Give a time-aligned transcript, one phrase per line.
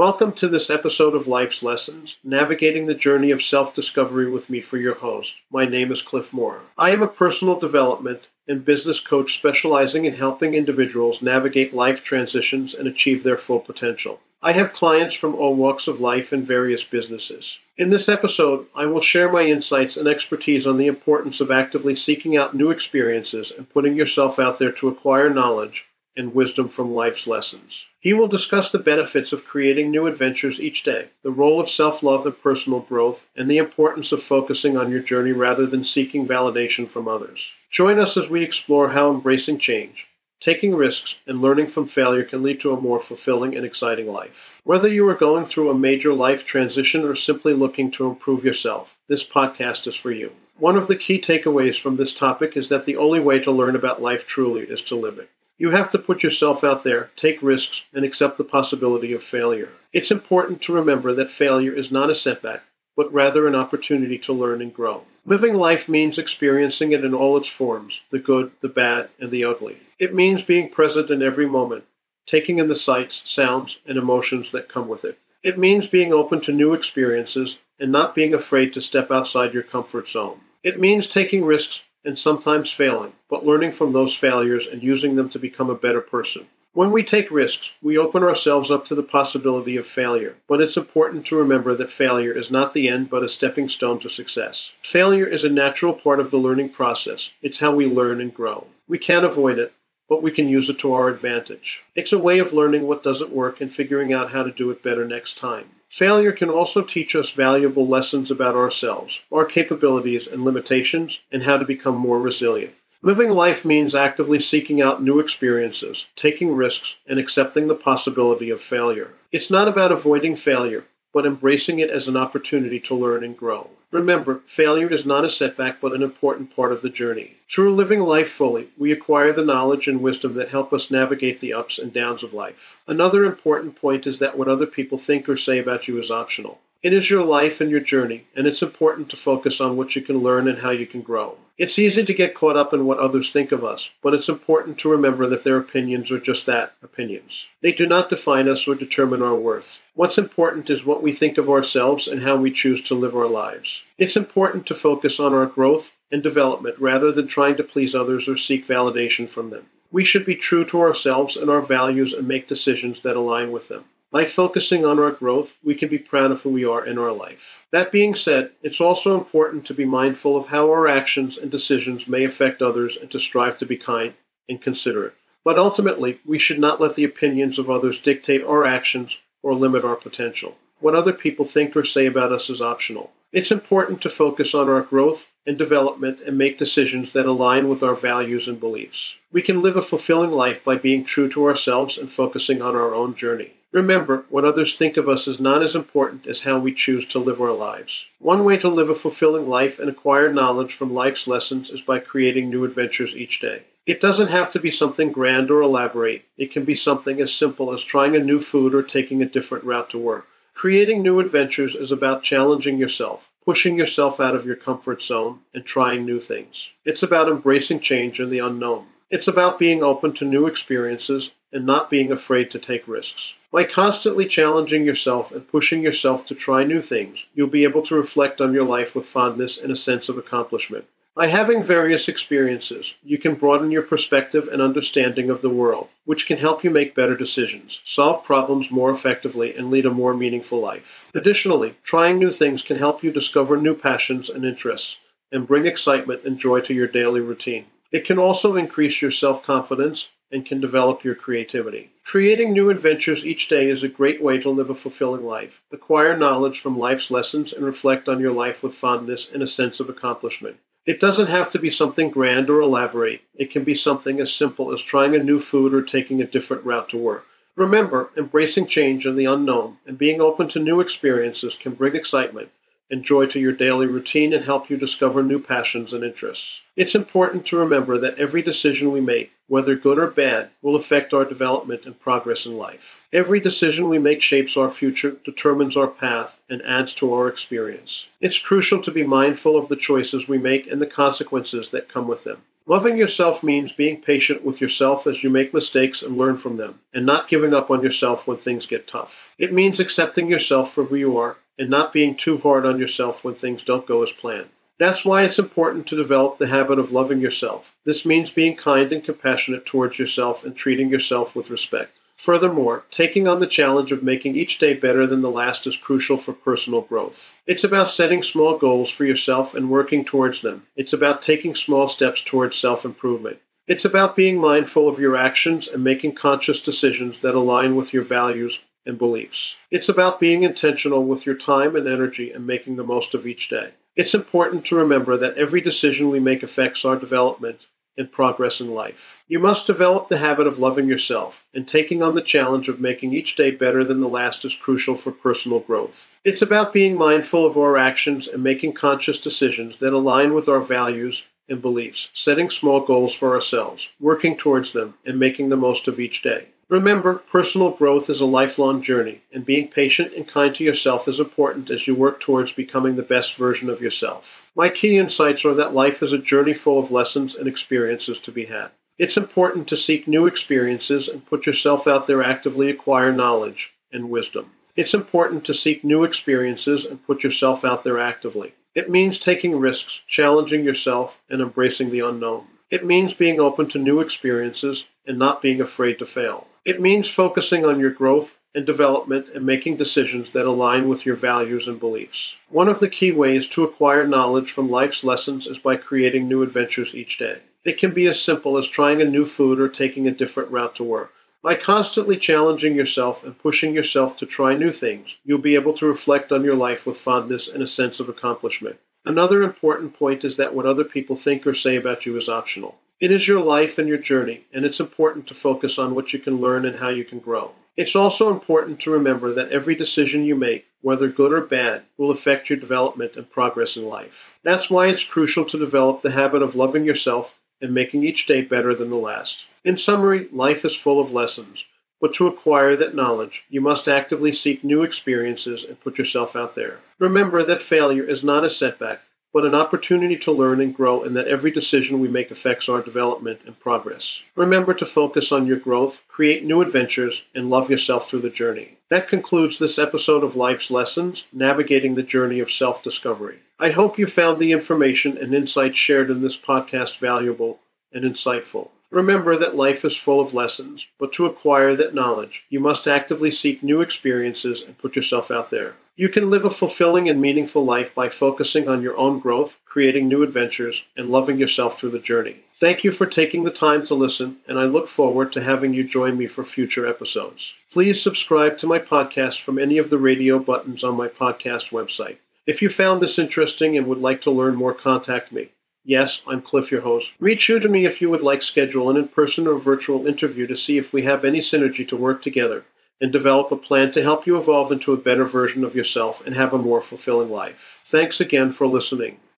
[0.00, 4.62] Welcome to this episode of Life's Lessons, navigating the journey of self discovery with me
[4.62, 5.42] for your host.
[5.50, 6.62] My name is Cliff Moore.
[6.78, 12.72] I am a personal development and business coach specializing in helping individuals navigate life transitions
[12.72, 14.20] and achieve their full potential.
[14.42, 17.58] I have clients from all walks of life and various businesses.
[17.76, 21.94] In this episode, I will share my insights and expertise on the importance of actively
[21.94, 26.94] seeking out new experiences and putting yourself out there to acquire knowledge and wisdom from
[26.94, 27.86] life's lessons.
[28.00, 32.02] He will discuss the benefits of creating new adventures each day, the role of self
[32.02, 36.26] love and personal growth, and the importance of focusing on your journey rather than seeking
[36.26, 37.52] validation from others.
[37.70, 40.08] Join us as we explore how embracing change,
[40.40, 44.58] taking risks, and learning from failure can lead to a more fulfilling and exciting life.
[44.64, 48.96] Whether you are going through a major life transition or simply looking to improve yourself,
[49.08, 50.32] this podcast is for you.
[50.58, 53.76] One of the key takeaways from this topic is that the only way to learn
[53.76, 55.30] about life truly is to live it.
[55.60, 59.68] You have to put yourself out there, take risks, and accept the possibility of failure.
[59.92, 62.62] It's important to remember that failure is not a setback,
[62.96, 65.02] but rather an opportunity to learn and grow.
[65.26, 69.44] Living life means experiencing it in all its forms the good, the bad, and the
[69.44, 69.82] ugly.
[69.98, 71.84] It means being present in every moment,
[72.24, 75.18] taking in the sights, sounds, and emotions that come with it.
[75.42, 79.62] It means being open to new experiences and not being afraid to step outside your
[79.62, 80.40] comfort zone.
[80.62, 85.28] It means taking risks and sometimes failing, but learning from those failures and using them
[85.28, 86.46] to become a better person.
[86.72, 90.76] When we take risks, we open ourselves up to the possibility of failure, but it's
[90.76, 94.72] important to remember that failure is not the end but a stepping stone to success.
[94.80, 97.32] Failure is a natural part of the learning process.
[97.42, 98.68] It's how we learn and grow.
[98.86, 99.72] We can't avoid it,
[100.08, 101.84] but we can use it to our advantage.
[101.96, 104.82] It's a way of learning what doesn't work and figuring out how to do it
[104.82, 105.70] better next time.
[105.90, 111.58] Failure can also teach us valuable lessons about ourselves, our capabilities and limitations, and how
[111.58, 112.74] to become more resilient.
[113.02, 118.62] Living life means actively seeking out new experiences, taking risks, and accepting the possibility of
[118.62, 119.14] failure.
[119.32, 123.70] It's not about avoiding failure, but embracing it as an opportunity to learn and grow.
[123.92, 127.38] Remember, failure is not a setback but an important part of the journey.
[127.50, 131.52] Through living life fully, we acquire the knowledge and wisdom that help us navigate the
[131.52, 132.76] ups and downs of life.
[132.86, 136.60] Another important point is that what other people think or say about you is optional.
[136.82, 140.00] It is your life and your journey, and it's important to focus on what you
[140.00, 141.36] can learn and how you can grow.
[141.58, 144.78] It's easy to get caught up in what others think of us, but it's important
[144.78, 147.48] to remember that their opinions are just that opinions.
[147.60, 149.82] They do not define us or determine our worth.
[149.92, 153.28] What's important is what we think of ourselves and how we choose to live our
[153.28, 153.84] lives.
[153.98, 158.26] It's important to focus on our growth and development rather than trying to please others
[158.26, 159.66] or seek validation from them.
[159.92, 163.68] We should be true to ourselves and our values and make decisions that align with
[163.68, 163.84] them.
[164.12, 167.12] By focusing on our growth, we can be proud of who we are in our
[167.12, 167.64] life.
[167.70, 172.08] That being said, it's also important to be mindful of how our actions and decisions
[172.08, 174.14] may affect others and to strive to be kind
[174.48, 175.14] and considerate.
[175.44, 179.84] But ultimately, we should not let the opinions of others dictate our actions or limit
[179.84, 180.56] our potential.
[180.80, 183.12] What other people think or say about us is optional.
[183.32, 187.80] It's important to focus on our growth and development and make decisions that align with
[187.84, 189.18] our values and beliefs.
[189.30, 192.92] We can live a fulfilling life by being true to ourselves and focusing on our
[192.92, 193.52] own journey.
[193.72, 197.20] Remember, what others think of us is not as important as how we choose to
[197.20, 198.08] live our lives.
[198.18, 202.00] One way to live a fulfilling life and acquire knowledge from life's lessons is by
[202.00, 203.62] creating new adventures each day.
[203.86, 206.24] It doesn't have to be something grand or elaborate.
[206.36, 209.64] It can be something as simple as trying a new food or taking a different
[209.64, 210.26] route to work.
[210.52, 215.64] Creating new adventures is about challenging yourself, pushing yourself out of your comfort zone, and
[215.64, 216.72] trying new things.
[216.84, 218.86] It's about embracing change and the unknown.
[219.10, 223.36] It's about being open to new experiences and not being afraid to take risks.
[223.52, 227.96] By constantly challenging yourself and pushing yourself to try new things, you'll be able to
[227.96, 230.84] reflect on your life with fondness and a sense of accomplishment.
[231.16, 236.28] By having various experiences, you can broaden your perspective and understanding of the world, which
[236.28, 240.60] can help you make better decisions, solve problems more effectively, and lead a more meaningful
[240.60, 241.04] life.
[241.12, 244.98] Additionally, trying new things can help you discover new passions and interests
[245.32, 247.66] and bring excitement and joy to your daily routine.
[247.90, 251.90] It can also increase your self confidence and can develop your creativity.
[252.10, 255.62] Creating new adventures each day is a great way to live a fulfilling life.
[255.70, 259.78] Acquire knowledge from life's lessons and reflect on your life with fondness and a sense
[259.78, 260.56] of accomplishment.
[260.84, 263.20] It doesn't have to be something grand or elaborate.
[263.36, 266.64] It can be something as simple as trying a new food or taking a different
[266.64, 267.26] route to work.
[267.54, 272.50] Remember, embracing change and the unknown and being open to new experiences can bring excitement
[272.90, 276.62] and joy to your daily routine and help you discover new passions and interests.
[276.76, 281.12] It's important to remember that every decision we make, whether good or bad, will affect
[281.12, 283.00] our development and progress in life.
[283.12, 288.08] Every decision we make shapes our future, determines our path, and adds to our experience.
[288.20, 292.08] It's crucial to be mindful of the choices we make and the consequences that come
[292.08, 292.42] with them.
[292.66, 296.78] Loving yourself means being patient with yourself as you make mistakes and learn from them,
[296.94, 299.28] and not giving up on yourself when things get tough.
[299.38, 303.22] It means accepting yourself for who you are and not being too hard on yourself
[303.22, 304.48] when things don't go as planned.
[304.78, 307.76] That's why it's important to develop the habit of loving yourself.
[307.84, 311.98] This means being kind and compassionate towards yourself and treating yourself with respect.
[312.16, 316.16] Furthermore, taking on the challenge of making each day better than the last is crucial
[316.16, 317.30] for personal growth.
[317.46, 320.66] It's about setting small goals for yourself and working towards them.
[320.76, 323.38] It's about taking small steps towards self improvement.
[323.66, 328.02] It's about being mindful of your actions and making conscious decisions that align with your
[328.02, 329.56] values and beliefs.
[329.70, 333.48] It's about being intentional with your time and energy and making the most of each
[333.48, 333.72] day.
[333.96, 337.66] It's important to remember that every decision we make affects our development
[337.98, 339.18] and progress in life.
[339.28, 343.12] You must develop the habit of loving yourself, and taking on the challenge of making
[343.12, 346.06] each day better than the last is crucial for personal growth.
[346.24, 350.60] It's about being mindful of our actions and making conscious decisions that align with our
[350.60, 355.88] values and beliefs, setting small goals for ourselves, working towards them, and making the most
[355.88, 356.46] of each day.
[356.70, 361.18] Remember, personal growth is a lifelong journey, and being patient and kind to yourself is
[361.18, 364.40] important as you work towards becoming the best version of yourself.
[364.54, 368.30] My key insights are that life is a journey full of lessons and experiences to
[368.30, 368.70] be had.
[368.98, 374.08] It's important to seek new experiences and put yourself out there actively acquire knowledge and
[374.08, 374.52] wisdom.
[374.76, 378.54] It's important to seek new experiences and put yourself out there actively.
[378.76, 382.46] It means taking risks, challenging yourself, and embracing the unknown.
[382.70, 386.46] It means being open to new experiences and not being afraid to fail.
[386.64, 391.16] It means focusing on your growth and development and making decisions that align with your
[391.16, 392.38] values and beliefs.
[392.48, 396.42] One of the key ways to acquire knowledge from life's lessons is by creating new
[396.42, 397.38] adventures each day.
[397.64, 400.74] It can be as simple as trying a new food or taking a different route
[400.76, 401.12] to work.
[401.42, 405.86] By constantly challenging yourself and pushing yourself to try new things, you'll be able to
[405.86, 408.78] reflect on your life with fondness and a sense of accomplishment.
[409.10, 412.78] Another important point is that what other people think or say about you is optional.
[413.00, 416.20] It is your life and your journey, and it's important to focus on what you
[416.20, 417.50] can learn and how you can grow.
[417.76, 422.12] It's also important to remember that every decision you make, whether good or bad, will
[422.12, 424.32] affect your development and progress in life.
[424.44, 428.42] That's why it's crucial to develop the habit of loving yourself and making each day
[428.42, 429.46] better than the last.
[429.64, 431.64] In summary, life is full of lessons,
[432.00, 436.54] but to acquire that knowledge, you must actively seek new experiences and put yourself out
[436.54, 436.78] there.
[436.98, 439.02] Remember that failure is not a setback,
[439.32, 442.82] but an opportunity to learn and grow, and that every decision we make affects our
[442.82, 444.24] development and progress.
[444.34, 448.78] Remember to focus on your growth, create new adventures, and love yourself through the journey.
[448.88, 453.38] That concludes this episode of Life's Lessons Navigating the Journey of Self Discovery.
[453.58, 457.60] I hope you found the information and insights shared in this podcast valuable
[457.92, 458.70] and insightful.
[458.90, 463.30] Remember that life is full of lessons, but to acquire that knowledge, you must actively
[463.30, 465.74] seek new experiences and put yourself out there.
[465.94, 470.08] You can live a fulfilling and meaningful life by focusing on your own growth, creating
[470.08, 472.38] new adventures, and loving yourself through the journey.
[472.58, 475.84] Thank you for taking the time to listen, and I look forward to having you
[475.84, 477.54] join me for future episodes.
[477.72, 482.16] Please subscribe to my podcast from any of the radio buttons on my podcast website.
[482.46, 485.50] If you found this interesting and would like to learn more, contact me.
[485.90, 487.14] Yes, I'm Cliff, your host.
[487.18, 490.56] Reach out to me if you would like schedule an in-person or virtual interview to
[490.56, 492.64] see if we have any synergy to work together
[493.00, 496.36] and develop a plan to help you evolve into a better version of yourself and
[496.36, 497.80] have a more fulfilling life.
[497.84, 499.18] Thanks again for listening.